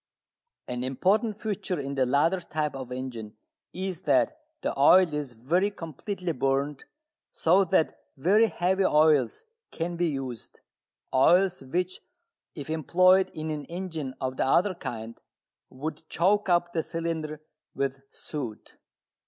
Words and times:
An 0.67 0.83
important 0.83 1.39
feature 1.39 1.79
in 1.79 1.93
the 1.93 2.07
latter 2.07 2.39
type 2.39 2.75
of 2.75 2.91
engine 2.91 3.35
is 3.71 4.01
that 4.01 4.35
the 4.63 4.73
oil 4.75 5.13
is 5.13 5.33
very 5.33 5.69
completely 5.69 6.31
burnt, 6.31 6.85
so 7.31 7.63
that 7.65 7.99
very 8.17 8.47
heavy 8.47 8.83
oils 8.83 9.43
can 9.69 9.97
be 9.97 10.07
used, 10.07 10.61
oils 11.13 11.61
which, 11.65 11.99
if 12.55 12.67
employed 12.67 13.29
in 13.35 13.51
an 13.51 13.65
engine 13.65 14.15
of 14.19 14.37
the 14.37 14.43
other 14.47 14.73
kind, 14.73 15.21
would 15.69 16.01
choke 16.09 16.49
up 16.49 16.73
the 16.73 16.81
cylinder 16.81 17.39
with 17.75 18.01
soot. 18.09 18.77